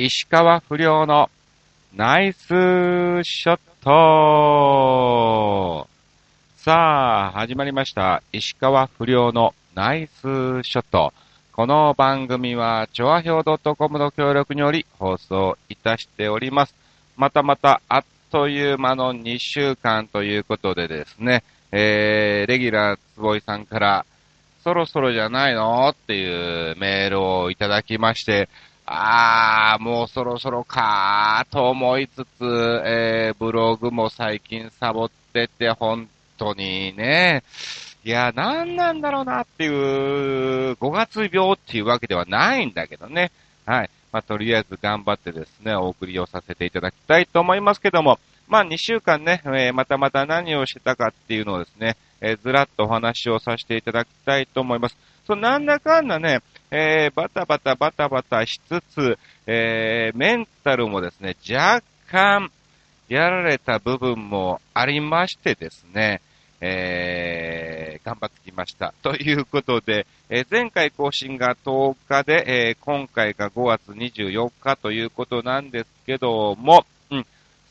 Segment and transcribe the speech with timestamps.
[0.00, 1.28] 石川不良の
[1.96, 2.46] ナイス
[3.24, 5.88] ショット
[6.56, 8.22] さあ、始まりました。
[8.32, 11.12] 石川不良のナイスショット。
[11.50, 16.76] この番組は、チョアヒョウ .com の協力により放送いたしております。
[17.16, 21.42] またまた、あっという間の2週間ということでですね、
[21.72, 24.06] えー、レギュラー坪井さんから、
[24.62, 25.88] そろそろじゃないの？
[25.88, 28.48] っていうメールをいただきまして、
[28.90, 32.26] あー、もうそろそろかーと思いつつ、
[32.86, 37.42] えー、ブログも最近サボってて、本当にね、
[38.02, 43.30] いや、なんなんだろうなっていう、5月病っていうわけではないんだけどね。
[43.66, 43.90] はい。
[44.10, 48.18] まあ、とりあえず頑張ってですね、お送りをさせていただきたいと思いますけども、
[48.48, 54.96] まあ、2週間ね、えーまたまた何をしてたかっていうのをですね、えーずらっとお話をさせていただきたいと思います。
[55.26, 62.50] そう、なんだかんだね、えーバタバタバタバタしつつ、えーメンタルもですね、若干
[63.08, 66.20] やられた部分もありましてですね、
[66.60, 68.92] えー頑張ってきました。
[69.02, 77.26] ということで、えー前回更新が10日で、えー今回が5月24日ということなんですけども、うん、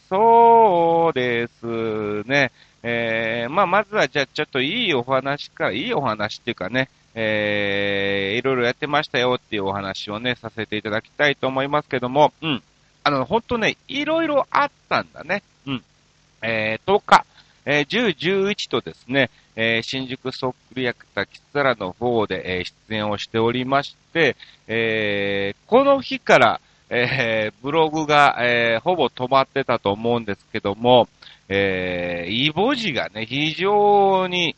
[0.10, 12.64] そうですね、えーまあ、まずはじゃあちょっといいお話から、いいお話っていうかね、えーいろいろやってましたよっていうお話をね、させていただきたいと思いますけども、うん。
[13.04, 15.42] あの、ほんとね、いろいろあったんだね。
[15.66, 15.84] うん。
[16.44, 17.26] えー10日、
[17.66, 24.36] えー10、11とですね、えー新宿そっくり役たキツラの方で、えー出演をしておりまして、
[24.68, 31.08] えーこの日から、えーブログが、えーほぼ止まってたと思うんですけども、
[31.50, 34.56] えーイボ痔がね、非常に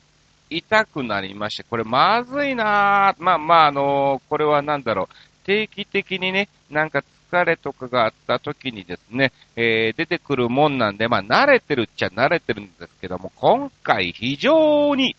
[0.50, 3.16] 痛くなりまして、これまずいなぁ。
[3.19, 15.15] まあまあ、あのこれはなんだろう、定期的にね、なんか疲れとかがあった時にですね、えー出てくるもんなんで、まあ慣れてるっちゃ慣れてるんですけども、今回非常に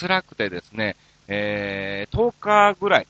[0.00, 0.96] 辛くてですね、
[1.28, 3.06] えー10日ぐらい、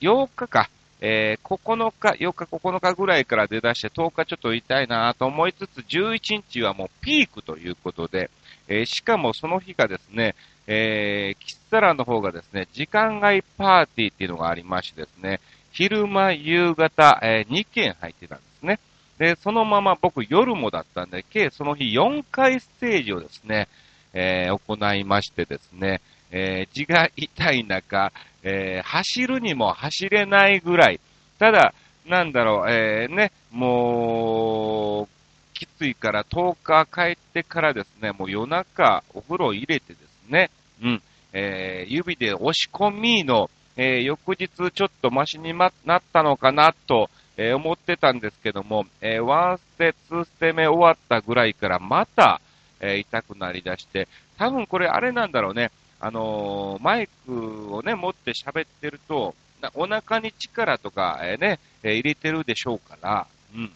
[0.00, 0.68] 8日か、
[1.00, 8.30] えー9日、8日、9日ぐらいから出だして10日ちょっと痛いなと思いつつ、11日はもうピークということで、
[8.68, 10.34] えーしかもその日がですね、
[10.66, 15.40] えー、キッサラの方がですね、時間外パーティーっていうのがありましてですね、
[15.72, 18.80] 昼間、夕方、えー2件入ってたんですね。
[19.18, 23.68] で、そのまま僕夜もだったんで、計その日4回ステージをですね、
[24.12, 26.00] えー行いましてですね、
[26.30, 28.12] えー字が痛い中、
[28.42, 31.00] えー走るにも走れないぐらい、
[31.38, 31.74] ただ、
[32.06, 35.16] なんだろう、えーね、もう、
[35.54, 40.50] きついから10日帰ってからですね、もう夜中お風呂入れてですねね、
[40.82, 52.40] うん、えー指で押し込みの、えー翌日ちょっとマシになったのかなと、えー思ってたんですけども、えーワンステ、ツーステ目終わったぐらいからまた、
[52.80, 55.70] えー痛くなりだして、多分これあれなんだろうね、
[56.00, 59.34] あのーマイクをね、持って喋ってると、
[59.74, 63.70] お腹に力とか、えーね、えー入れてるでしょうから、うん。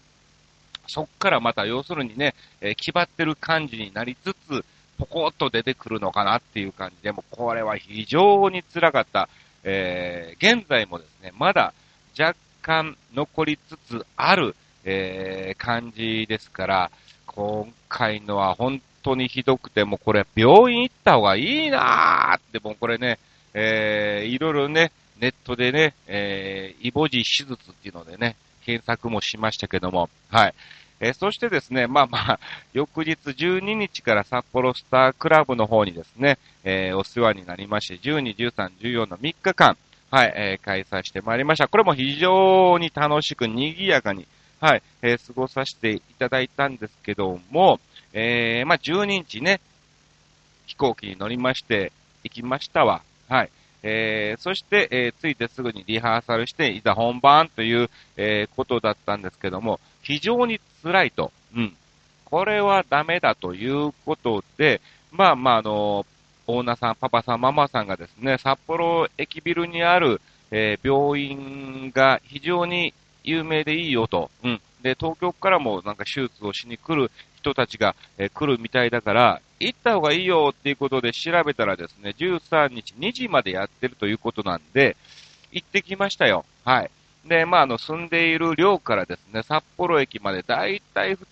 [0.86, 4.64] そっからまた要するにね、えー気張ってる感じになりつつ、
[5.00, 9.28] ポコッと出てくるのかなっていう感じで、もこれは非常に辛かった。
[9.64, 11.72] えー現在もですね、まだ
[12.18, 16.90] 若干残りつつある、えー感じですから、
[17.26, 23.18] 今回のは本当にひどくて、もこれ病院行った方がいいなーって、もうこれね、
[23.54, 30.54] えーいろいろね、ネットでね、えーイボ痔手術っていうのでね、検索もしましたけども、はい。
[31.00, 32.40] えーそしてですね、まあまあ、
[32.72, 39.76] 翌日12日から札幌スタークラブの方にですね、えーお世話になりまして、12、13、14の3日間、
[40.10, 41.68] はい、えー開催してまいりました。
[41.68, 44.26] これも非常に楽しく、賑やかに、
[44.60, 47.80] はい、え過ごさせていただいたんですけども、
[48.12, 49.60] えーまあ12日ね、
[50.66, 51.92] 飛行機に乗りまして、
[52.24, 53.02] 行きましたわ。
[53.28, 53.50] はい。
[53.82, 57.88] えーそして、えー着いてすぐにリハーサルして、いざ本番という、
[58.18, 61.32] えーことだったんですけども、非常に辛いと。
[61.54, 61.76] うん。
[62.24, 64.80] これはダメだということで、
[65.10, 66.06] まあまあ、あの、
[66.46, 72.92] オーナーさん、パパさん、ママさんがですね、札幌駅ビルにある、えー病院が非常に
[73.22, 74.30] 有名でいいよと。
[74.42, 74.60] うん。
[74.82, 84.96] で、東京からもなんか手術をしに来る人たちが、えー来るみたいだから、行った方がいいよっていうことで調べたらですね、13日2時までやってるということなんで、
[85.52, 86.44] 行ってきましたよ。
[86.64, 86.90] はい。
[87.24, 91.26] で、まあ、あの、住んでいる寮からですね、札幌駅までだいたい普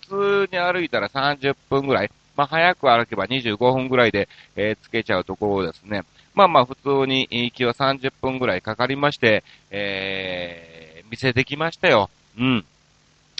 [0.47, 6.03] 通に歩いたら30分ぐらい、まあ、早く歩けば25分ぐらいで、えーつけちゃうところをですね。
[6.35, 12.09] まあまあ、普通に行きは30分ぐらいかかりまして、えー、見せてきましたよ。
[12.37, 12.65] うん。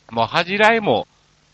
[0.09, 1.07] もう恥じらいも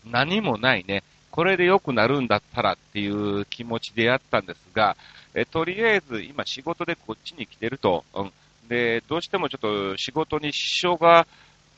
[0.04, 1.02] 何もないね。
[1.30, 4.96] これで良くなるんだったらっていう気持ちでやったんですが、
[5.34, 8.32] えとりあえず今仕事でこっちに来てると、うん。
[8.66, 11.26] で、どうしてもちょっと仕事に支障が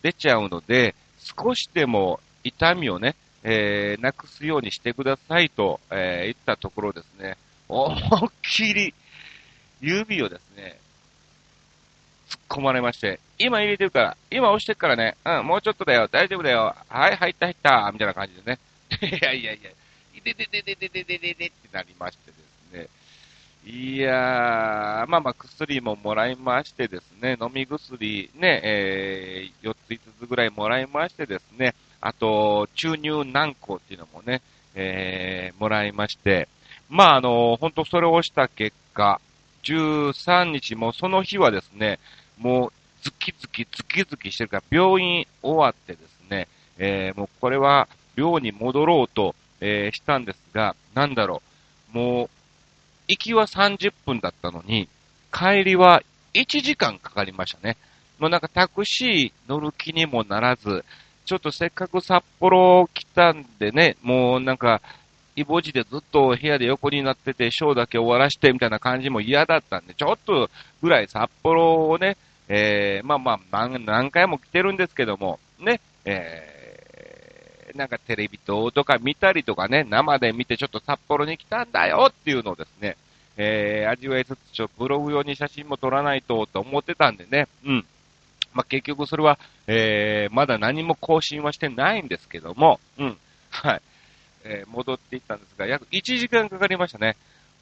[0.02, 7.36] 出ちゃうので、少しでも痛みをね、えー、なくすようにしてくださいと、えー、言ったところですね、
[7.68, 8.94] 思いっきり
[9.80, 10.78] 指をですね、
[12.28, 18.58] 突っ込まれまして、今入れてるから、今押してるからね、うん、もうちょっとだよ、大丈夫だよ、はい、入った入った、みたいな感じでね。
[19.02, 19.70] いやいやいや、
[20.14, 22.88] いでででででででででってなりましてですね。
[23.70, 34.40] いやー、まあまあ薬ももらいましてですね、飲み薬ね、えー、4つ5つぐらいもらいましてですね、あと、注入軟膏っていうのもね、
[34.74, 36.48] えー、もらいまして、
[36.88, 39.20] まああの、本当それをした結果、
[39.64, 41.98] 13日もその日はですね、
[42.38, 42.72] もう
[43.02, 46.48] ズキズキズキズキしてるから病院終わってですね、
[46.78, 47.86] えー、もうこれは
[48.16, 51.42] 寮に戻ろうと、えー、したんですが、なんだろ
[51.94, 52.30] う、もう、
[53.08, 54.88] 行きは30分だったのに、
[55.32, 56.02] 帰りは
[56.34, 57.76] 1時間かかりましたね。
[58.18, 60.84] もうなんかタクシー乗る気にもならず、
[61.24, 64.80] ちょっとせっかく札幌来たんでね、もうなんか、
[65.36, 70.50] イボジでずっと部屋で横になってて、ショーだけ終わらしてみたいな感じも嫌だったんで、ちょっと
[70.82, 72.16] ぐらい札幌をね、
[72.48, 76.57] えー、まあまあ何回も来てるんですけども、ね、えー
[77.74, 82.96] なんかテレビ塔とか見たりとかね、生で見てちょっと札幌に来たんだよっていうのをですね、
[83.36, 87.84] えー、味わいつつ、ちょブログ用に写真も撮らないとと思ってたんでね、うん。
[88.52, 89.38] まあ、結局それは、
[89.68, 93.18] えー、まだ何も更新はしてないんですけども、うん。
[93.50, 93.82] はい。
[94.44, 97.16] えー、戻っていったんですが、約1時間かかりましたね。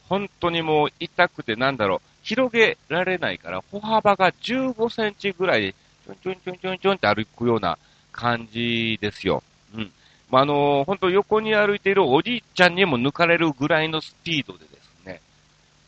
[0.09, 5.75] 本当にもう痛くてなんだろう、広げられないから、歩幅が15センチぐらい、
[6.07, 7.77] ちょんちょんちょんちょんちょんって歩くような
[8.13, 9.43] 感じですよ。
[9.75, 9.93] うん。
[10.31, 15.21] まあ、あのー、本当横に歩いているおじいちゃんにも抜かれるぐらいのスピードでですね、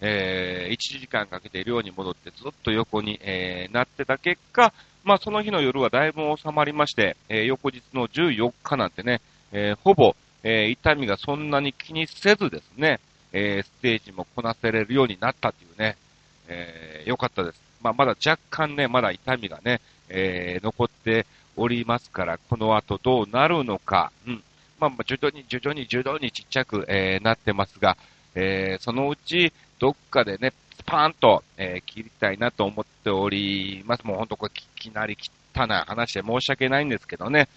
[0.00, 4.72] えー、1時間かけて寮に戻ってずっと横に、えー、なってた結果、
[5.04, 9.20] まあ、その日の夜はだいぶ収まりまして、えー、翌日の14日なんてね、
[9.52, 10.14] えー、ほぼ、
[10.44, 13.00] えー、痛みがそんなに気にせずですね、
[13.32, 15.96] えー、ステージもこなせれるようになったというね、
[16.48, 17.60] えー、よかったです。
[17.82, 21.26] まあ、まだ若干ね、まだ痛みがね、えー、残って
[21.58, 24.42] おりますから、この後どうなるのか、うん。
[24.78, 27.96] まあ、徐々に徐々に徐々にちっちゃく、えー、なってますが、
[28.34, 34.04] えー、そのうち、どっかでね、スパーンと、えー、切りたいなと思っております。
[34.04, 37.48] もうほんとこれ、きなり切ったな話で申し訳ないんですけどね。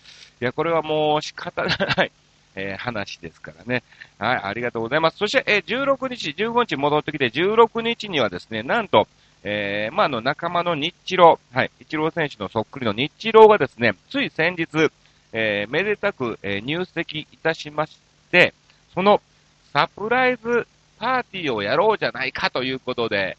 [0.41, 2.11] いや、これはもう仕方がない、
[2.55, 3.83] えー、話ですからね。
[4.17, 5.17] はい、ありがとうございます。
[5.17, 9.07] そして、えー、16日、15日戻ってきて、16日にはですね、なんと、
[9.43, 14.91] えー、まあ、あの、仲間の日露、はい、日露選手のそっくりの日露がですね、つい先日、
[15.33, 17.99] えー、めでたく、えー、入籍いたしまし
[18.31, 18.53] て、
[18.93, 19.21] その
[19.73, 20.67] サプライズ
[20.99, 23.37] パーティーをやろうじゃないかということで、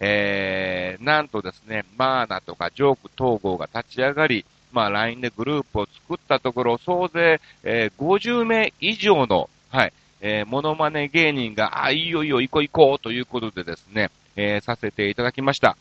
[0.00, 15.76] えー、なんとですね、マーナとかジョーク統合が立ち上がり、まあ、LINE でグループを作ったところ、総勢、えー、50名以上の、はい、えー、モノマネ芸人が、あ、いいよいいよ、行こう行こうということでですね、えー、させていただきました。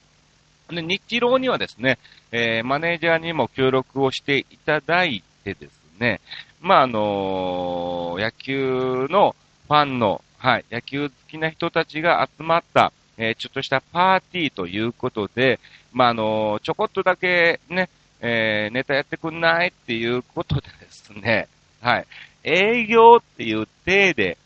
[0.69, 1.99] で、日露にはですね、
[2.31, 6.21] えー、マネージャーにも協力をしていただいてですね、
[6.61, 9.35] まあ、あのー、野球の
[9.67, 15.59] ファンの、はい、野球好きな人たちが集まった、えー、ちょっとしたパーティーということで、
[15.93, 17.89] まあ、あのー、ちょこっとだけね、
[18.21, 21.47] えー、ネタやってくんないっていうことでですね、
[21.81, 22.07] はい、
[22.43, 24.37] 営業っていう体で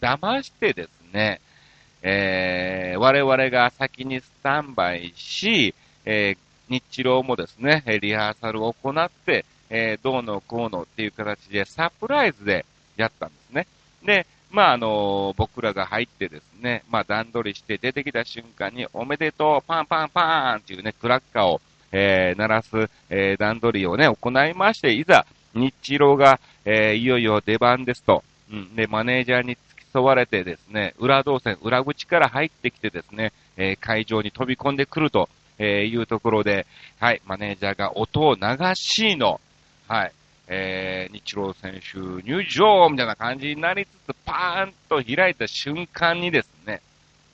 [0.00, 1.40] 騙してですね、
[2.02, 5.74] えー、我々が先にスタンバイし、
[6.04, 6.38] えー、
[6.68, 12.64] 日露もですね、リハーサルを行って、えー、どうのこうのっていう形でサプライズで
[12.96, 13.66] やったんですね。
[14.04, 21.60] で、まあ、あのー、僕らが入ってですね、まあ、段取りして出てきた瞬間に、おめでとう、パンパンパーンっていうね、クラッカーを、
[21.92, 22.70] えー、鳴らす、
[23.10, 29.58] えー、段取りをね、行いまして、いざ、日露が、えー、いよいよ出番ですと、うん、で、マネージャーに
[29.94, 35.28] 沿われてですね、裏動線、裏口から入ってきてですね、えー、会場に飛び込んでくると、
[35.58, 36.66] えいうところで、
[37.00, 38.40] はい、マネージャーが音を流
[38.76, 39.40] しの、
[39.88, 40.12] はい、
[40.46, 46.80] えー、日露選手入場みたいな感じになりつつ、パーンと開いた瞬間にですね、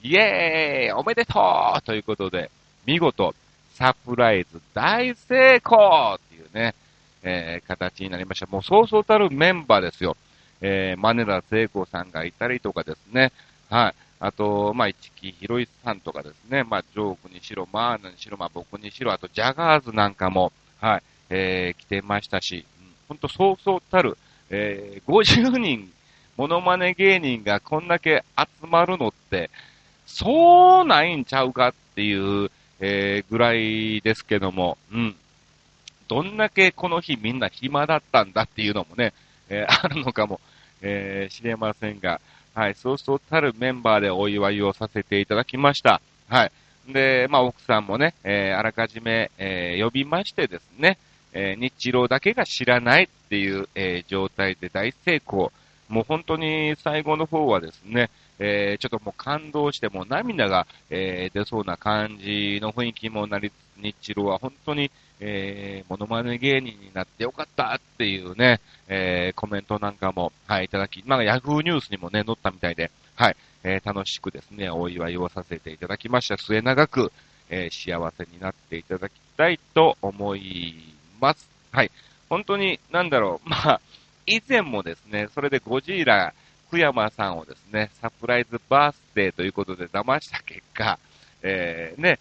[0.02, 1.40] イエーイおめでと
[1.78, 2.50] うということで、
[2.87, 3.34] 見事、
[3.75, 6.75] サプライズ大成功っていうね、
[7.23, 8.46] えー、形になりました。
[8.46, 10.16] もうそうそうたるメンバーですよ。
[10.61, 13.32] えー、マネラ聖子さんがいたりとかですね、
[13.70, 13.94] はい。
[14.20, 22.64] あと、まあ、市木ひろいさんとかですね、まあ、ジョークにしろ、マーナにしろ、まあ、僕にしろ、あと、ジャガーズなんかも、はい、えー、来てましたし、
[23.08, 24.16] ほんとそうそうたる、
[24.50, 25.92] えー、50人、
[26.37, 29.50] モノマネ芸人がこんだけ集まるのって、
[30.06, 35.16] そうないんちゃうかっていう、えー、ぐらいですけども、うん。
[36.08, 39.12] どんだけこの日みんな暇だったんだっていうのもね、
[39.49, 40.41] えー、 あるのかも、
[40.83, 42.21] えー、知れませんが、
[42.55, 46.01] はい、そうそうたるメンバーでお祝いをさせていただきました。
[46.29, 46.53] はい。
[46.93, 50.99] で、まあ、奥さんもね、えー、あらかじめ、えー、呼びましてですね、
[51.33, 55.53] えー、日露だけが知らないっていう、えー、状態で大成功。
[55.89, 76.37] もう本当に最後の方はですね、えー、ちょっともう感動してもう涙が、えー、出そうな感じの雰囲気もなり、日露は本当に、えー、モノマネ芸人になってよかったっていうね、えー、コメントなんかも、はい、いただき、まあ、ヤフーニュースにもね、載ったみたいで、はい、えー、楽しくですね、お祝いをさせていただきました。
[76.37, 77.12] 末永く、
[77.49, 81.49] えー、幸せになっていただきたいと思います。
[81.73, 81.90] はい。
[82.28, 83.80] 本当に、なんだろう、 まあ、
[84.26, 86.35] 以前もですね、それでゴジラ、
[86.68, 90.99] 福山さんをですね、サプライズバースデーということで騙した結果、
[91.42, 92.18] えー、ね、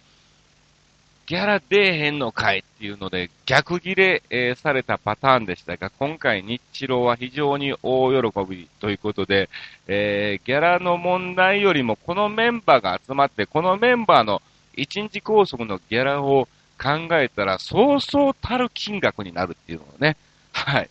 [1.26, 9.48] ギャラ出えへんのかいっていうので、逆ギレ、えー、されたパターンでしたが、今回日露は非常に大喜びということで、
[9.86, 14.42] えー、ギャラの問題よりもこのメンバーが集まって、このメンバーの
[14.76, 16.46] 1日拘束のギャラを
[16.78, 20.16] 考えたら、そうそうたる金額になるっていうのをね、
[20.52, 20.90] はい。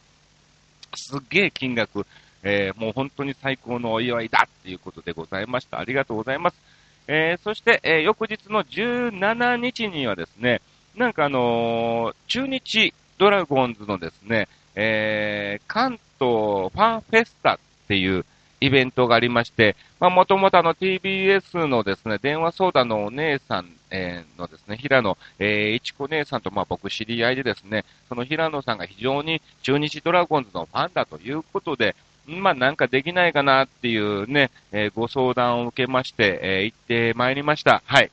[0.95, 2.05] すげえ金額、
[2.43, 5.79] えー、もう本当に最高のお祝いだっていうことでございました。
[5.79, 6.72] ありがとうございます。
[7.07, 10.61] えー、そして、えー、翌日の17日にはですね、
[10.95, 18.25] なんかあのー、中日ドラゴンズのですね、えー、関東ファンフェスタっていう
[18.63, 31.95] イベントがありまして、まあ、もともとあの TBS のですね、電話相談のお姉さん、えー、のですね、平野、えー、いちこ姉さんとまあ僕知り合いでですね、その平野さんが非常に中日ドラゴンズのファンだということで、
[32.27, 37.81] まあ、なんかできないかなっていうね、えー、ご相談を受けまして、えー、行ってまいりました。
[37.85, 38.11] はい。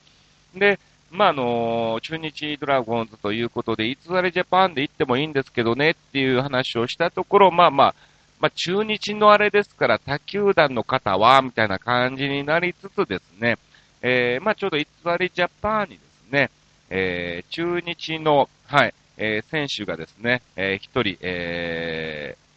[0.54, 7.94] で、まあ、あのー、中日ドラゴンズということで、いつあれジャパンで行ってもいいんですけどねっていう話をしたところ、まあまあ、
[8.40, 13.58] まあ、中日のあれですから、他球団の方は、みたいな感じになりつつですね、
[14.02, 16.50] えー、まあ、ちょうどいつあれジャパンにですね、
[16.88, 22.49] えー、中日の、はい、えー、選手がですね、えー、一人、えー、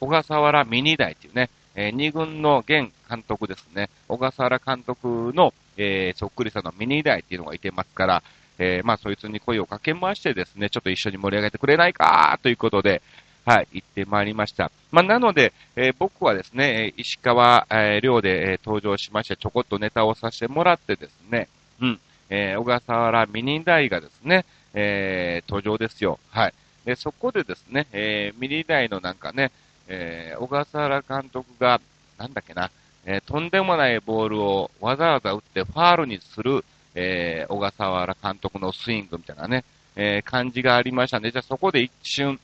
[0.00, 8.22] 小笠原ミニダイっていうね、えー、二軍の現監督ですね、小笠原監督の、えー、そっくりさんのミニダイっていうのがいてますから、
[8.58, 13.02] えー、まあ、そいつに声をかけましてですね、ちょっと一緒に盛り上げてくれないかということで、
[13.44, 14.70] はい、行ってまいりました。
[14.90, 21.48] まあ、なので、えー、僕はですね、石川、えー、寮で、えー、登場しまして、ちょこっとネタをさせてもらってですね、
[21.80, 26.18] うん、えー、小笠原ミニダイがですね、えー、登場ですよ。
[26.30, 26.54] はい。
[26.84, 29.52] で、そこでですね、えー、ミニダイのなんかね、
[29.88, 31.80] えー、小笠原監督が、
[32.18, 32.70] なんだっけな、
[33.04, 36.64] えー、とんでもないボールをわざわざ打ってファールにする、
[36.94, 39.64] えー、小笠原監督のスイングみたいなね、
[39.96, 41.30] えー、感じがありましたね。
[41.30, 42.38] じゃあそこで一瞬、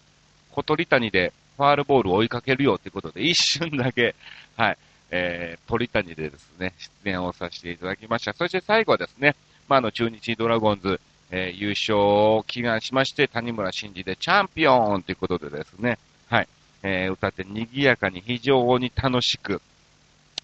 [0.53, 4.15] 小鳥谷でファールボールを追いかけるよっていうことで、一瞬だけ、
[4.57, 4.79] はい、
[5.11, 6.75] えー、鳥谷でですね、
[7.05, 8.33] 出演をさせていただきました。
[8.33, 9.37] そして最後はですね、
[9.69, 15.99] まあ、あの、中日ドラゴンズ、えー、優勝を祈願しまして、谷村新司でチャンピオンということでですね、
[16.29, 16.49] はい、
[16.85, 19.61] えー、歌って賑やかに非常に楽しく、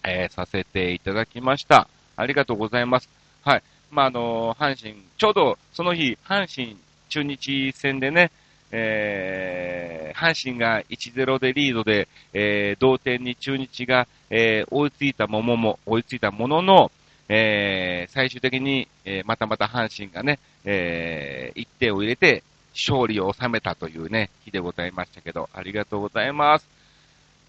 [0.03, 1.87] えー、させていただきました。
[2.17, 3.09] ありがとうございます。
[3.45, 3.63] はい。
[3.91, 6.77] まあ、あのー、阪神、ちょうどその日、阪神
[7.11, 8.31] 中日戦でね、
[8.73, 16.91] えー、阪神が1-0でリードで、えー、同点に中日が、えー、追いついたものも、追いついたものの、
[17.29, 22.43] えー、最終的に、えー、またまた阪神がね、えー、1点を入れて、
[22.75, 26.67] 勝利を収めたというね、日でございましたけど、ありがとうございます。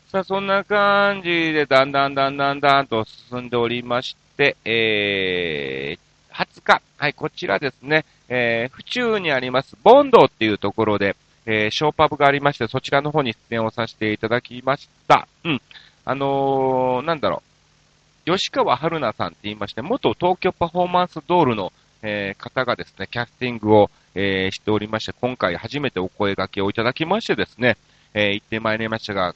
[0.10, 15.28] さあ、そんな感じで、だんだんだんだんだんと進んでおりまして、えー、20日、はい、こちらですね、えー、府中にあります、ボンドっていうところで、えー、ショーパブがありまして、そちらの方に出演をさせていただきました。
[15.44, 15.62] うん。
[16.06, 17.42] あのー、なんだろ
[18.25, 18.32] う。
[18.32, 21.74] 吉川春菜さんって言いまして、元東京パフォーマンスドールの、
[22.04, 27.77] えー、方がですね、キャスティングを、えー、しておりまして、今回初めてお声掛けをいただきましてですね、
[28.13, 29.36] えー、行ってまいりましたが、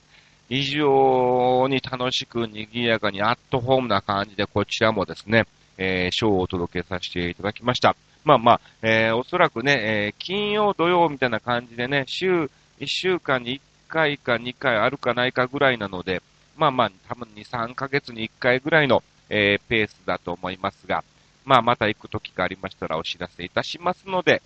[0.49, 5.45] 非常に楽しく賑やかにアットホームな感じでこちらもですね、
[5.77, 7.95] えー、ショーをお届けさせていただきました。
[8.23, 16.21] まあまあ、えー、おそらくね、えー、金曜、土曜みたいな感じでね、週、1週間に1回か2回あるかないかぐらいなので、
[16.57, 21.03] まあまあ、多分2、3ヶ月に1回ぐらいの、えー、ペースだと思いますが、
[21.45, 24.41] まあまた行く時がありましたらお知らせいたしますので、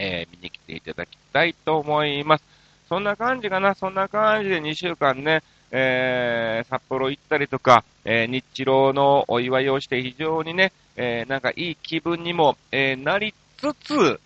[0.00, 2.44] えー、見に来ていただきたいと思います。
[2.88, 14.20] そんな感じかな、そんな感じで2週間ね、えー、札幌行ったりとか、えー、日露のお祝いをして非常にね、えー、なんかいい気分にも、えー、なりつつ、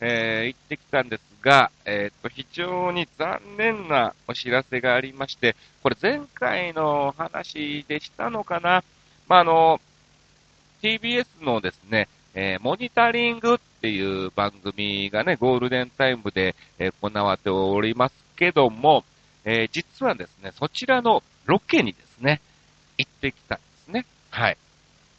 [0.00, 8.82] えー、行ってきたんですが、えー、っと、非常に残念なお知らせがありまして、これ前回の話でしたのかな
[9.28, 9.80] まあ、あの、
[10.82, 19.04] TBS のですね、えー、モニタリングっていう番組がね、ゴールデンタイムで、えー、行われておりますけども、
[19.44, 22.40] えー、実はですね、そちらのロケにですね、
[22.96, 24.06] 行ってきたんですね。
[24.30, 24.56] はい。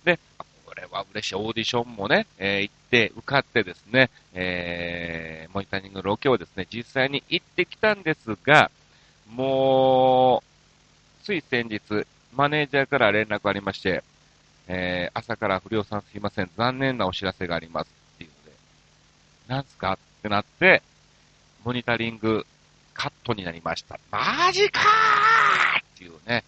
[0.05, 0.20] で、
[0.65, 1.36] これは嬉しい。
[1.36, 8.72] オーディションもね、えー、行って受かってですね、えー、モニタリングロケをですね、実際に行ってきたんですが、
[9.29, 14.03] もう、つい先日、マネージャーから連絡ありまして、
[14.67, 18.58] えー、朝から不良さんすいません、残念なお知らせがありますっていうので、
[19.48, 20.82] なんすかってなって、
[21.63, 22.46] モニタリング
[22.93, 24.00] カットになりました。
[24.12, 26.43] マジかーっていうね。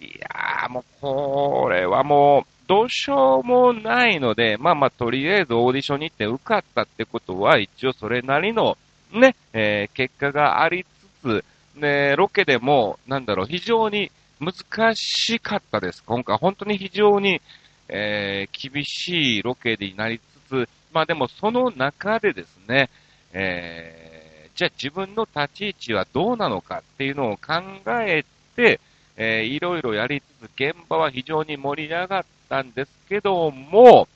[0.00, 8.78] いやー、もうこれはもう、どうしようもないので、まあまあ、とりあえずオーディションに行って受かったってことは、一応それなりの
[9.12, 10.86] ね、えー、結果があり
[11.22, 11.44] つつ、
[11.74, 16.02] ね、ロケでも、なんだろう、非常に難しかったです。
[16.04, 17.42] 今回本当に非常に、
[17.88, 20.18] えー、厳しいロケになり
[20.48, 22.88] つつ、まあでもその中でですね、
[23.34, 27.60] えー、じゃあ自分の立ち位置はどうなのかっていうのを考
[28.02, 28.24] え
[28.56, 28.80] て、
[29.16, 34.08] えー、いろいろやりつつ、現場は非常に盛り上がったんですけども、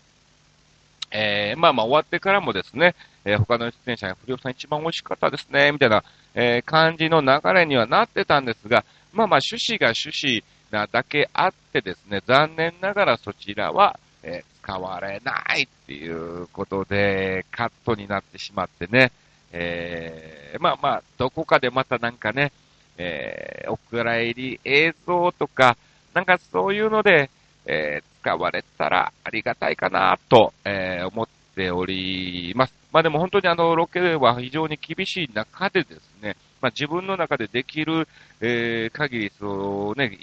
[1.10, 2.94] えー、まあまあ終わってからもですね、
[3.26, 6.02] えー、他の出演者が不良さん一番美味しかったですね、みたいな、
[6.34, 19.12] えー、感じの流れにはなってたんですが、まあまあ趣旨が趣旨なだけあってですね、残念ながらそちらは、えー、使われないっていうことで、カットになってしまってね、
[19.52, 22.52] えー、まあまあ、どこかでまたなんかね、
[22.98, 25.76] えー、お蔵入り映像とか、
[26.12, 27.30] なんかそういうので、
[27.66, 32.74] えー、使われたらありがたいかなと、えー、思っております。
[32.92, 38.08] まあでも本当にあの、ロケは非常に厳しい中でですね、まあ、自分の中でできる、
[38.40, 40.18] えー、限り、そうね、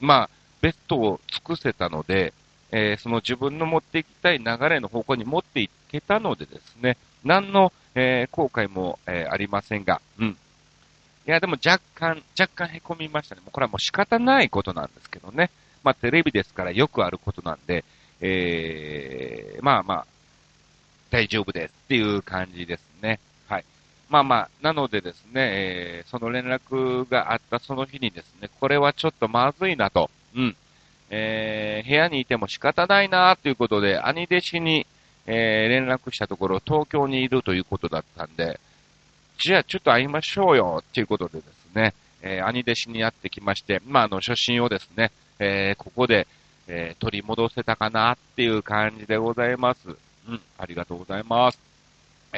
[0.00, 2.34] まあ、ベストを尽くせたので、
[2.70, 10.28] えー、その自分の持っていきたい流れの方向に持っていけたのでですね、何の、えー、後悔も、えー、ありませんが、うん。
[11.26, 13.40] いや、でも若干、若干凹みましたね。
[13.40, 15.50] もうこれはもう仕方ないことなんですけどね。
[15.82, 17.86] まあ、テレビですからよくあることなんで、
[18.20, 20.06] えー、まあまあ、
[21.08, 23.20] 大丈夫ですっていう感じですね。
[24.08, 30.56] まあまあ、なのでですね、えー、その連絡があったその日にですね、これはちょっとまずいなと、うん。
[31.10, 34.86] えー、部屋にいても仕方ないなということで、兄弟子に、
[35.26, 38.60] えー、連絡したところ、東京にいるということだったんで、
[39.38, 46.26] じゃあちょっと会いましょうよっていうことでですね、えー、兄弟子にやってきまして、まあ、あの、初心をですね、えー、ここで、
[46.66, 49.96] えー、取り戻せたかなっていう感じでございます。
[50.28, 51.67] うん、ありがとうございます。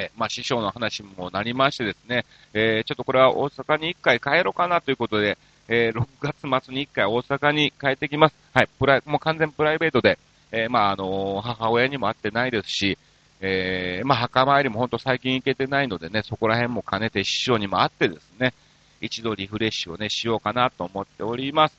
[0.01, 6.07] えまあ、師匠の話もなりましてですね、えー、ちょっとこれは大阪に一回帰ろうかなということで、えー、6
[6.49, 8.35] 月末に一回大阪に帰ってきます。
[8.53, 10.19] はい、プライ、もう完全プライベートで、
[10.53, 12.99] えー、まあ、あの母親にも会ってないですし、
[13.41, 18.53] えー、まあ、墓参りも本当最近行けてないのでね、そこら辺も兼ねて師匠にも会ってですね、
[19.01, 21.77] 一度リフレッシュをね、しようかなと思っております。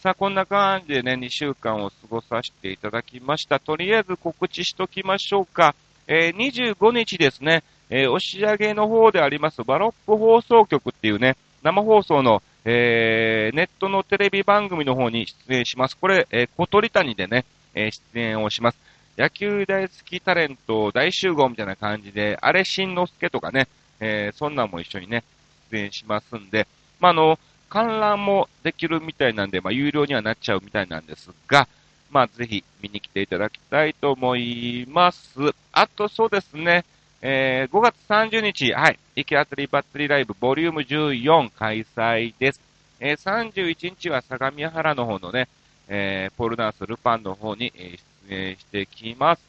[0.00, 3.58] さあ、こんな感じでね、2週間を過ごさせていただきました。
[3.58, 5.74] とりあえず告知しときましょうか。
[6.08, 15.96] えー、25日ですね、えー、押上の方でありますバロック放送局っていうね、生放送の、えー、ネットのテレビ番組の方に出演します。
[15.96, 17.44] これ、えー、小鳥谷でね、
[17.74, 18.78] えー、出演をします。
[19.18, 23.68] 野球大好きタレント大集合みたいな感じで、あれしんのすけとかね、
[24.00, 25.24] えー、そんなんも一緒にね、
[25.70, 26.66] 出演しますんで、
[27.00, 31.68] まあ、あの、観覧もできるみたいなんで、まあ、有料にはなっちゃうみたいなんですが、
[32.10, 35.54] まあ、ぜひ見に来ていただきたいと思います。
[35.72, 36.84] あと、そうですね、
[37.20, 42.60] えー、5月30日、はい、行き当たりバッテリーライブボリューム14開催です。
[43.00, 45.48] えー、31日は相模原の方のね、
[45.88, 47.96] えー、ポールダンスルパンの方に、え
[48.28, 49.42] 出演してきます。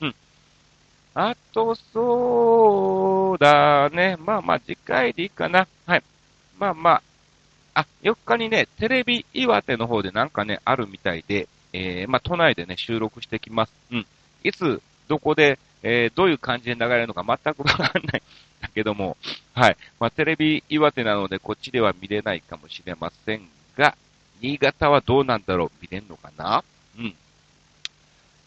[0.00, 0.14] うん。
[1.14, 4.16] あと、そうだね。
[4.18, 5.68] まあまあ、次回でいいかな。
[5.86, 6.02] はい。
[6.58, 7.02] まあまあ、
[7.74, 13.72] あ、4日にね、テレビ岩手の方でなんかね、あるみたいで、えー、まあ、都内でね、収録してきます。
[13.90, 14.06] うん。
[14.44, 18.22] いつ、どこで、えー、どういう感じで流れるのか全くわかんない
[18.60, 19.16] だけども、
[19.54, 19.76] はい。
[19.98, 23.96] まあ、テレビ岩手なので、こっちでは見れないかもしれませんが、
[24.40, 25.70] 新潟はどうなんだろう？
[25.80, 26.64] 見れんのかな？
[26.98, 27.14] うん。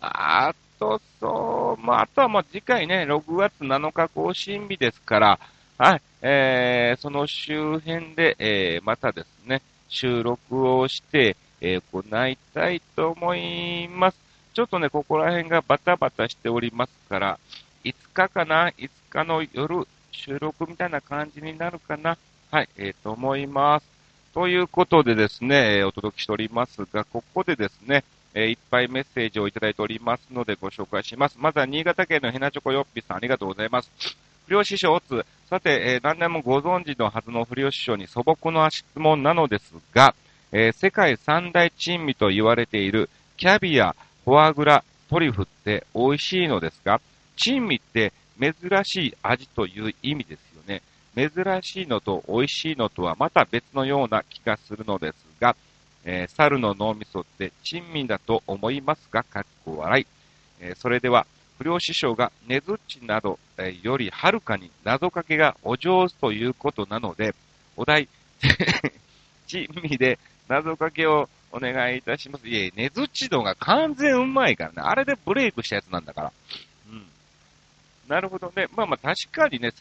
[0.01, 5.39] あと、そう、まあ、あとはもう次回ね、6月7日更新日ですから、
[5.77, 14.17] はい、ええー、その周辺で、えー、またですね、収録をして、え行いたいと思います。
[14.53, 17.39] ちょっとね、ここら辺がバタバタしておりますから、
[17.83, 22.17] 5日かな ?5 日の夜、収録みたいな感じになるかな
[22.51, 23.85] はい、えー、と思います。
[24.33, 31.37] ということでですね、お届けしておりますが、ここでですね、え、いっぱいメッセージをいただいておりますのでご紹介します。
[31.39, 33.91] まずは新潟県のヘナチョコヨッピーさんありがとうございます。
[34.47, 40.15] 不良師匠つ、さて、えー、何年もご存知のはずの不良師匠に素朴な質問なのですが、
[40.57, 47.01] えー、世界三大珍味と言われているキャビア、フォアグラ、トリュフって美味しいのですか
[47.35, 48.53] 珍味って珍
[48.85, 50.81] しい味という意味ですよね。
[51.13, 51.29] 珍
[51.61, 55.57] しいのと美味しいのとはまた別のような気がするのですが、
[56.05, 60.07] えー、猿の脳みそって珍味だと思いますが、かっこ笑い。
[60.61, 67.35] えー、それでは、不良師匠が根づちなど、えー、よりはるかに謎かけがお上手ということなので、
[67.75, 68.07] お題、
[69.47, 72.47] 珍味で謎かけをお願いいたします。
[72.47, 74.75] いえ、根づちのが完全うまいからね。
[74.77, 76.31] あれでブレイクしたやつなんだから。
[76.89, 77.05] うん。
[78.07, 78.67] なるほどね。
[78.75, 79.71] まあまあ確かにね、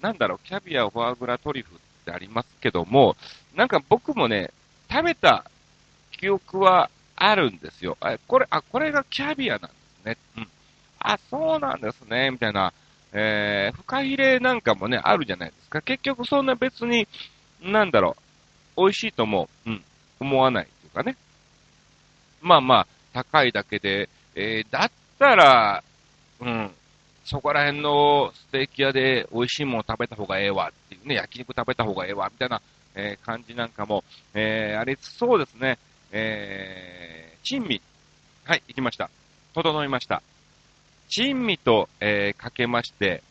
[0.00, 3.16] なんだろう、キャビア、フォアグラ、トリュフってありますけども、
[3.54, 4.50] なんか僕もね、
[4.90, 5.44] 食べた
[6.10, 7.96] 記憶はあるんですよ。
[8.00, 10.16] あ、これ、あ、これがキャビアなんですね。
[10.36, 10.48] うん。
[10.98, 12.72] あ、そうなんですね、みたいな。
[13.12, 15.82] えー、フカヒレなんかもね、あるじゃないですか。
[15.82, 17.06] 結局そんな別に、
[17.60, 18.16] なんだろ
[18.76, 19.84] う、美味しいとも、うん、
[20.22, 21.16] 思わないというかね。
[22.40, 25.84] まあまあ、高いだけで、えー、だったら、
[26.40, 26.70] うん、
[27.24, 32.60] そこら辺のステーキ屋で美味しいもの食べた方がええわっていうね、焼肉食べた方がええわ、みたいな、
[32.94, 34.04] えー、感じなんかも、
[34.34, 35.78] えー、ありそうですね。
[36.10, 37.80] えー、珍味。
[38.44, 39.08] はい、行きました。
[39.54, 40.22] 整いました。
[41.08, 43.22] 珍味と、えー、かけまして、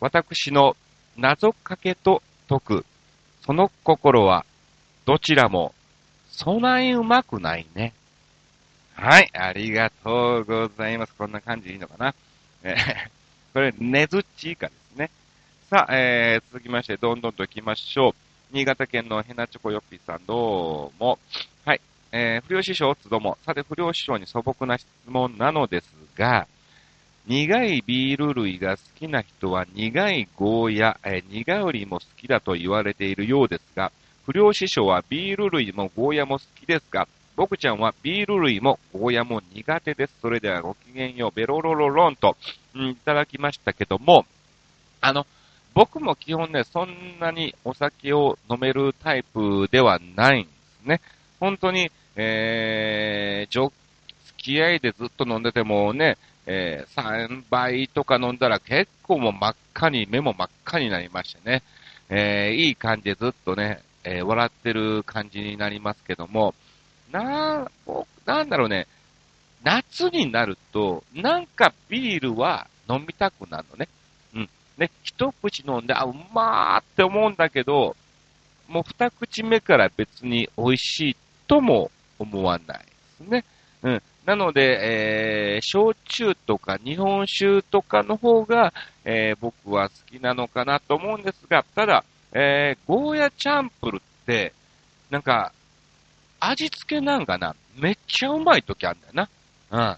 [0.00, 0.76] 私の
[1.16, 2.86] 謎かけと解く、
[3.46, 4.44] その心は、
[5.04, 5.74] どちらも、
[6.30, 7.92] そない上まくないね。
[8.94, 11.14] はい、ありがとうございます。
[11.14, 12.14] こんな感じでいいのかな。
[12.62, 13.10] えー、
[13.52, 15.10] これ、ねずっちいかですね。
[15.68, 18.14] さあ、えー、続きまして、どんどんと行きましょう。
[18.50, 21.18] 新潟県のヘナチョコヨッピーさん、どうも。
[21.66, 21.80] はい。
[22.12, 23.36] えー、不良師匠、つども。
[23.44, 26.46] さて、不良師匠に素朴な質問なのですが、
[27.26, 33.92] 苦いビール類が好きな人は苦いゴーヤ、えー、苦売りも好きだと言われているようですが、
[34.26, 40.14] 不良師匠はビール類もゴーヤも好きですか僕ちゃんはビール類もゴーヤも苦手です。
[40.22, 42.36] それではごきげんよう、ベロロロロンと、
[42.74, 44.24] うん、いただきましたけども、
[45.00, 45.26] あの、
[45.74, 50.50] 僕も基本ね、そんなにお酒を飲めるタイプではないんで
[50.82, 51.00] すね。
[51.40, 53.72] 本当に、えー、付
[54.38, 61.62] き合いでずっと飲んでてもね、えー、3倍とか飲んだら結構もう真っ赤に、目も真っ赤になりましてね、
[62.08, 66.54] えー、いい感じでずっとね、えー、笑ってる感じになりますけども、
[67.10, 67.68] な
[68.26, 68.86] なんだろうね、
[69.62, 73.88] 夏になると、なんかビールは飲みたくなるのね。
[74.34, 74.48] うん。
[74.76, 77.96] ね、一口飲んで、あ、うまーって思うんだけど、
[78.68, 82.84] もう二口目から別に美味しいとも思わないで
[83.16, 83.44] すね。
[83.82, 84.02] うん。
[84.26, 88.72] なので、えー、焼酎とか日本酒とかの方が、
[89.04, 94.52] えー、僕は好きなのかなと思うんですが、ただ、えー、ゴーヤチャンプルって、
[95.08, 95.52] なんか、
[96.40, 99.28] 味付けなんかな、めっちゃうまい時あんだよな。
[99.70, 99.96] うん。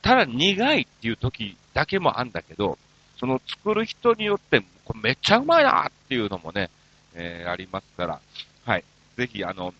[0.00, 2.78] ただ苦いっていう時だけもあんだけど、
[3.18, 6.70] その作る人によって、これめっちゃうまいなっていうのもね、
[7.14, 8.20] えー、ありますから、
[8.64, 8.84] はい。
[9.16, 9.74] ぜひ、あの、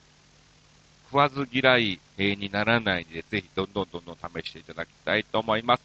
[1.11, 5.83] 食わず嫌いにならないで、ぜひどんどんどんどん試していただきたいと思います。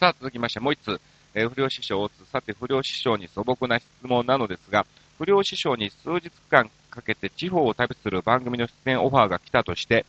[0.00, 1.00] さあ、続きましてもう一つ、
[1.34, 4.86] えー、不良師匠をさて不良師匠に素朴な質問なのですが、
[5.18, 10.04] 不良師匠に数日間かけて地方を旅する番組の出演オファーが来たとして、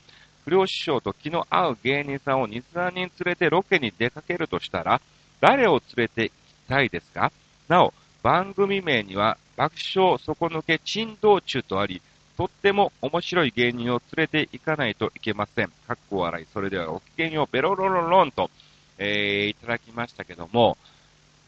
[0.46, 5.02] 不良師匠と気の合う芸人さんを2、3人連れてロケに出かけるとしたら、
[5.40, 6.34] 誰を連れて行き
[6.70, 7.32] たいですか？
[7.70, 12.02] なお、番組名には爆笑底抜け珍道中とあり、
[12.36, 15.68] とっても面白い芸人を連れて行かないといけません。
[15.88, 16.46] かっこ笑い。
[16.52, 18.50] それではごきげんよう、ベロロロロンと、
[18.98, 20.78] えー、いただきましたけども、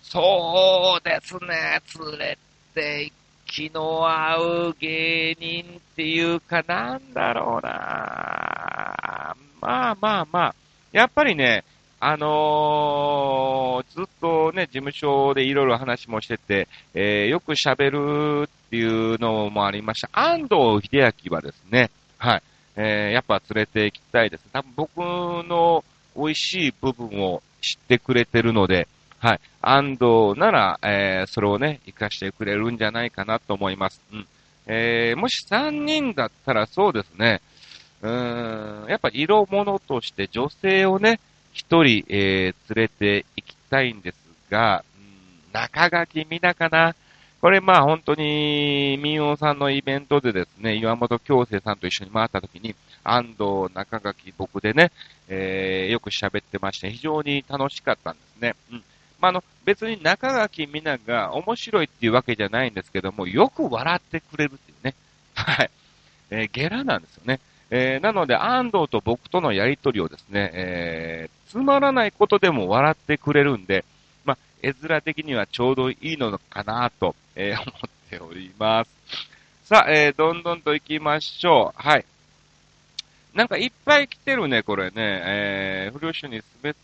[0.07, 2.37] そうですね、連れ
[2.73, 3.11] て
[3.45, 4.37] 気の合
[4.69, 10.55] う芸人っていうかなんだろうなまあまあまあ、
[10.91, 11.63] やっぱりね、
[11.99, 20.09] あのー、ずっとね、事務所でいろいろ話もしてて、えー、よく喋るっていうのもありました。
[20.13, 22.43] 安藤秀明はですね、はい、
[22.75, 24.45] えー、やっぱ連れて行きたいです。
[24.53, 25.83] 多分僕の
[26.15, 28.87] 美味しい部分を知ってくれてるので、
[29.25, 29.39] はい。
[29.59, 33.99] 安藤なら、えー、それをね、活かしてくれるんじゃないかなと思います。
[34.13, 34.27] うん。
[34.67, 37.41] えー、もし3人だったらそうですね、
[38.03, 41.19] うーん、やっぱ色物として女性をね、
[41.53, 44.17] 一人、えー、連れて行きたいんです
[44.51, 46.95] が、うん、中垣みなかな。
[47.41, 54.91] これまあ本当に、民謡さんのイベントでですね、岩本京生さんと一緒に回った時に、安藤中垣僕でね、
[55.27, 58.53] えー、よく喋ってまして、非常に楽しかったんですね。
[58.71, 58.83] うん。
[59.19, 64.95] まあ、の、別に中垣みなが面白いっていうわけじゃないんですけども、よく笑ってくれるっていうね。
[65.34, 65.71] はい。
[66.30, 67.39] えー、ゲラなんですよね。
[67.69, 73.84] えー、なので、安藤と僕とのやりとりをですね、えー、つまらないことでも笑ってくれるんで、
[74.23, 78.89] まあ、絵面的にはちょうどいいのかなと、えー、 思っております。
[79.63, 81.82] さあ、えー、どんどんと行きましょう。
[81.82, 82.06] はい。
[83.34, 84.93] なんかいっぱい来てるね、これね。
[84.97, 86.75] えー、不良師匠にすべ、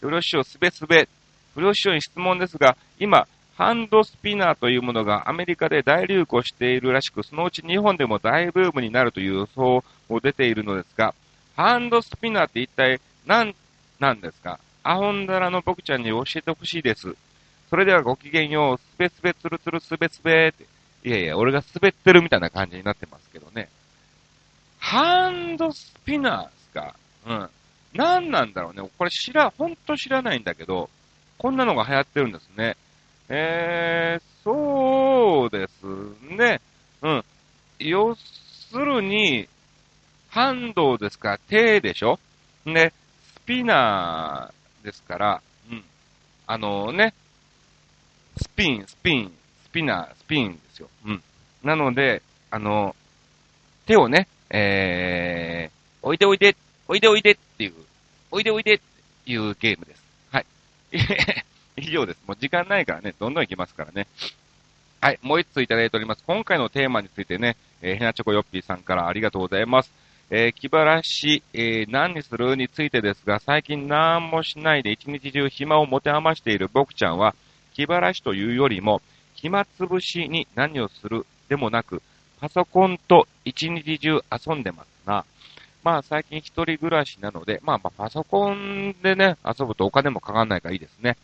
[0.00, 1.08] 不良師匠すべすべ。
[1.56, 11.14] 不良師匠に質問ですが、今、ハンドスピナーというものがアメリカで大流行しているらしく、そのうち日本でも大ブームになるという予想も出ているのですが、
[11.56, 13.54] ハンドスピナーって一体何
[13.98, 14.60] なんですか？
[14.82, 17.16] アホンダラの僕ちゃんに教えてほしいです。
[17.70, 20.66] それではごきげんよう、すべすべつるつるすべすべって。
[21.02, 23.70] いやいや、俺が滑ってるみたいな感じになってますけどね。
[24.78, 26.94] ハンドスピナーですか？
[27.26, 27.48] うん。
[27.94, 28.86] 何なんだろうね。
[28.98, 30.90] これ知ら、ほんと知らないんだけど、
[31.38, 32.76] こんなのが流行ってるんですね。
[33.28, 35.84] えー、そうです
[36.36, 36.60] ね。
[37.02, 37.24] うん。
[37.78, 39.48] 要するに、
[40.30, 42.18] ハンドですから手でしょ？
[42.64, 42.92] ね、
[43.34, 45.84] スピナーですから、うん。
[46.46, 47.14] あのね、
[48.38, 49.32] スピン、スピン、
[49.64, 50.88] スピナー、スピンですよ。
[51.04, 51.22] うん。
[51.62, 52.94] なので、あの、
[53.86, 56.56] 手をね、えー、おいでおいで、
[56.88, 57.74] おいでおいでっていう、
[58.30, 60.05] おいでおいでっていうゲームです。
[61.76, 62.22] 以上です。
[62.26, 64.06] もう時間ないからね、どんどんいきますからね。
[65.00, 66.24] はい、もう一ついただいております。
[66.26, 69.92] 今回のテーマについてね、えー、ヘナチョコヨッピーさんからありがとうございます。
[70.30, 77.36] えー、気晴らし、えー、何にするについてですが、最近何もしないで一日中暇を持て余している僕ちゃんは、
[77.74, 79.02] 気晴らしというよりも、
[79.34, 82.02] 暇つぶしに何をするでもなく、
[82.40, 85.24] パソコンと一日中遊んでますな。
[85.86, 91.16] まあ最近一人暮らしなので、まあまあパソコンでね、遊ぶとお金もかかんないからいいですね。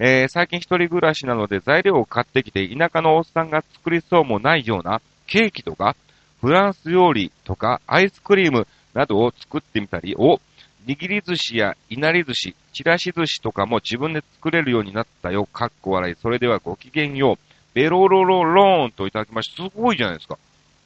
[0.00, 5.94] えー、最近一人暮らしなので材料を買ってきて田舎のおっさんが作りそうもないようなケーキとか、
[6.40, 10.40] フランス料理とか、アイスクリームなどを作ってみたり、お、
[10.88, 15.46] 握り寿司やいなり寿司、ちらし寿司とかも自分で作れるようになったよ。
[15.46, 16.16] かっこ笑い。
[16.20, 17.38] それではごきげんよう。
[17.72, 20.38] ベロロロローンといただきまして、すごいじゃないですか。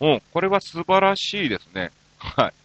[0.02, 1.92] うん、これは素晴らしいですね。
[2.18, 2.61] はい。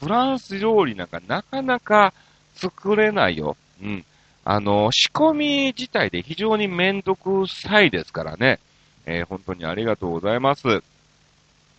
[0.00, 2.12] フランス料理なんかなかなか
[2.54, 3.56] 作れないよ。
[3.82, 4.04] うん。
[4.44, 8.58] あの、仕込み自体で非常にめんどくさいですからね。
[9.06, 10.82] えー、本当にありがとうございます。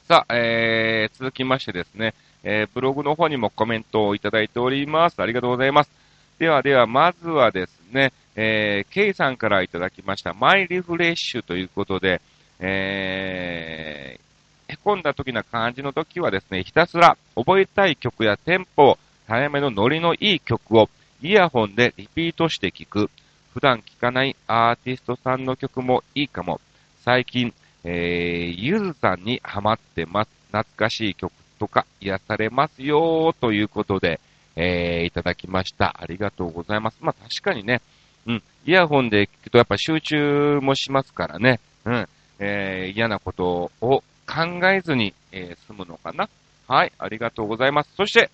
[0.08, 5.21] さあ、えー、続きましてですね、えー、ブログの方にもコメントをいただいております。
[5.21, 5.91] ありがとうございます。
[6.39, 12.21] ではでは、まずはですね、えー、ケイさんからいただきました、マイリフレッシュということで、
[12.60, 14.29] えー、
[14.69, 20.89] へこんだ時な感じの時はですね、ひたすら覚えたい曲やテンポ、早めのノリのいい曲を
[21.21, 23.10] イヤホンでリピートして聞く。
[23.51, 26.62] 普段聴かないアーティストさんの曲もいいかも。
[27.03, 27.51] 最近、
[27.84, 30.29] えー、ゆずさんにハマってます。
[30.51, 34.19] 懐かしい曲とか癒されますよということで、
[34.55, 35.95] えー、いただきました。
[35.99, 36.97] ありがとうございます。
[37.01, 37.82] まあ確かにね、
[38.27, 46.30] うん、イヤホンで聞くとやっぱ集中もしますからね、うん、えー、嫌なことを考えずに、えー、済むのかな？
[46.68, 47.89] はい、ありがとうございます。
[47.98, 48.30] そして、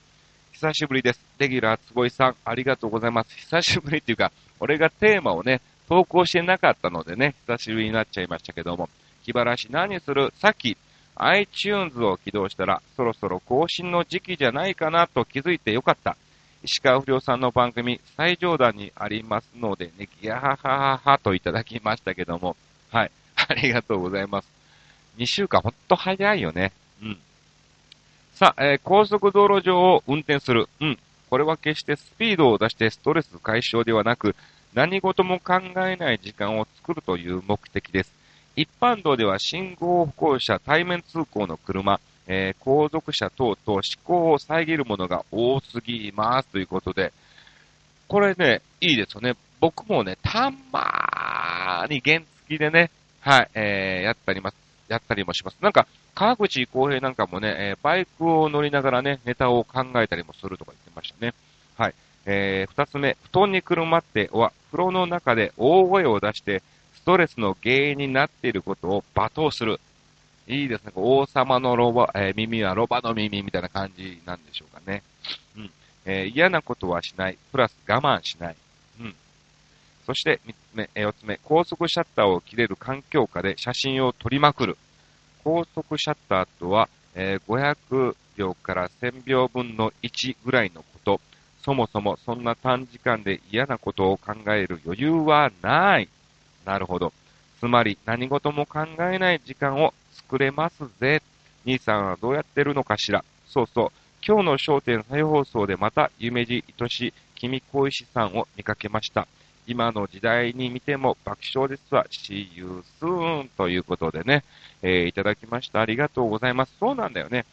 [0.52, 1.22] 久しぶりです。
[1.38, 3.34] レギュラー坪井さん、ありがとうございます。
[3.36, 8.90] 久しぶりっていうか、俺がテーマをね、投稿してなかったのでね、久しぶりになっちゃいましたけども、
[9.24, 10.34] 気晴らし何する？
[10.38, 10.78] さっき
[11.16, 16.18] iTunes を起動したら、そろそろ更新の時期じゃないかなと気づいてよかった。
[16.64, 22.58] 石川不良さんの番組、最上段にありますのでね、ギャハハハハといただきましたけども、
[22.92, 24.55] はい、ありがとうございます。
[25.18, 26.72] 2週間ほんと早いよね。
[27.02, 27.18] うん。
[28.34, 30.68] さあ、えー、高速道路上を運転する。
[30.82, 31.00] うん。
[31.30, 34.36] これは決してスピードを出してストレス解消ではなく、
[34.74, 38.12] 何事も考えない時間を作るという目的です。
[38.56, 47.14] 一般道では信号歩行者、対面通行の車、えー、後続車等々、思考を遮るものが多すぎますということで、
[48.08, 49.36] これね、いいですよね。
[49.60, 55.58] 僕もね、たまーに原付でね、はい、えー、やったります、やったりもします。
[55.62, 61.34] なんか、川口公平なんかもね、えー、バイクを乗りながらね、ネタを考えたりもするとか言ってましたね。
[61.78, 61.96] はい。
[62.26, 66.62] えー、二つ目、布団にくるまっては、風呂の中で大声を出して、
[66.96, 69.80] ストレスの原因になっていることを罵倒する。
[70.48, 70.92] いいですね。
[70.96, 75.04] 王様のロバ、えー、耳はロバの耳みたいな感じなんでしょうかね。
[75.58, 75.72] うん。
[76.06, 77.38] えー、嫌なことはしない。
[77.52, 78.56] プラス我慢しない。
[80.06, 84.78] そして、三つ目、えー、四つ目、高速シャッターを切れる環境下で写真を撮りまくる。
[85.44, 91.22] 高速シャッターとは、え、500秒から1000秒分の1ぐらいのこと。
[91.64, 96.10] そもそもそんな短時間で嫌なことを考える余裕はない。
[96.66, 97.12] なるほど。
[97.60, 101.24] つまり何事も考えない時間を作れますぜ。
[101.66, 103.24] 兄さんはどうやってるのかしら。
[103.48, 103.92] そうそう。
[104.28, 109.28] 今日の焦点再放送でまた夢じ愛し君小石さんを見かけました。
[109.68, 112.06] 今の時代に見ても爆笑ですわ。
[112.10, 114.44] See you soon ということでね、
[114.82, 115.82] えー、いただきました。
[115.82, 116.74] ありがとうございます。
[116.80, 117.46] そうなんだよね。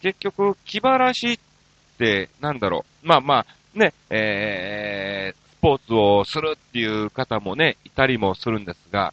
[0.00, 1.38] 結局、気晴らしっ
[1.98, 3.06] てなんだろう。
[3.06, 3.46] まあまあ、
[3.78, 9.12] ね、えー、スポーツをするっていう方もね、いたりもするんですが、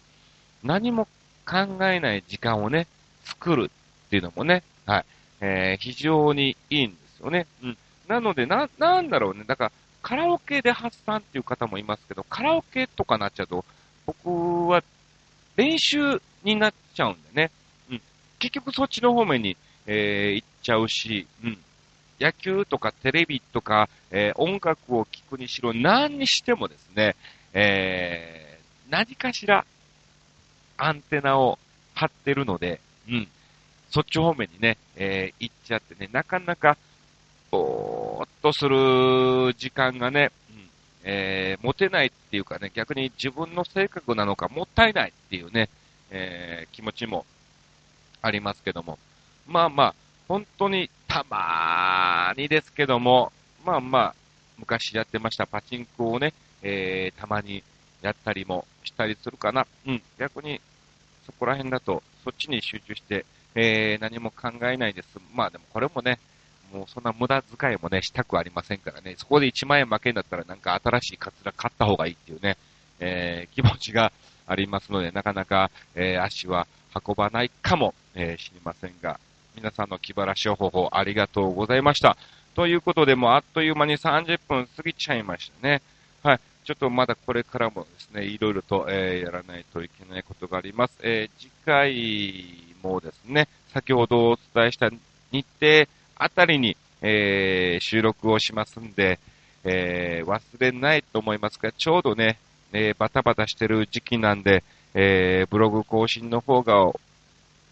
[0.64, 1.08] 何も
[1.46, 2.88] 考えない時間をね、
[3.24, 3.70] 作る
[4.08, 5.06] っていうのもね、はい。
[5.42, 7.46] えー、非常にいいんですよね。
[7.64, 7.78] うん。
[8.08, 9.44] なので、な、なんだろうね。
[9.46, 9.72] だから、
[10.08, 13.66] カラオケで発散っていう方もいますけど、カラオケとかなっちゃうと、
[14.06, 14.82] 僕は
[15.58, 17.52] 練習になっちゃうんでね。
[17.92, 18.02] うん。
[18.40, 21.58] 結局そっちの方面に、えー、行っちゃうし、うん。
[22.22, 27.18] 野球とかテレビとか、えー、音楽を聴くにしろ、何にしてもですね、
[27.52, 29.66] えー、何かしら
[30.78, 31.60] アンテナを
[31.96, 33.28] 張ってるので、うん。
[33.90, 36.78] そっち方面にね、えー、行っちゃってね、なかなか、
[38.42, 40.70] とする時間がね、うん、
[41.04, 45.70] えー、持てないっていうかね、逆に自分の性格なのかもったいないっていうね、
[46.10, 47.26] えー、気持ちも
[48.22, 48.98] ありますけども。
[49.48, 49.96] まあまあ、
[50.28, 53.32] 本当にたまーにですけども、
[53.66, 54.16] まあまあ、
[54.58, 57.64] 昔やってましたパチンコをね、えー、たまに
[58.02, 59.66] やったりもしたりするかな。
[59.86, 60.60] うん、逆に
[61.26, 65.20] そこら辺だと、そっちに集中して、えー、何も考えないです。
[65.34, 66.20] まあでもこれもね、
[66.74, 72.58] もうそんな無駄遣いもね、したくありませんからね、そこで1万円負けんだったらなんか新しいカツラ買った方がいいっていうね、
[73.00, 74.12] えー、気持ちが
[74.46, 76.68] ありますので、なかなか、えー、足は
[77.06, 79.20] 運ばないかも、えー、知りませんが、
[79.56, 82.18] 皆さんの気晴らし方法ありがとうございました。
[82.56, 85.82] ということで、もうあっという間に30分過ぎちゃいましたね。
[86.24, 86.40] はい。
[86.64, 90.98] ちょっとまだこれからもですね、いろいろと、えー、やらないといけないことがあります。
[91.02, 94.90] えー、次回もですね、先ほどお伝えした
[95.32, 95.88] 日程
[96.20, 99.20] あたりに、えー、収録をしますんで、
[99.64, 102.40] えー、忘れないと思いますが、ちょうどね、
[102.74, 106.92] えー、バタバタしてる時期なんで、えー、ブログ更新の方が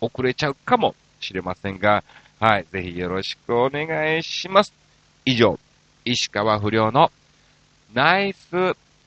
[0.01, 2.03] 遅れちゃうかもしれませんが、
[2.39, 4.73] はい、ぜひよろしくお願いします。
[5.25, 5.57] 以上、
[6.03, 7.11] 石川不良の
[7.93, 8.49] ナイス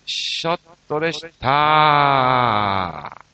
[0.07, 3.28] ショットでした。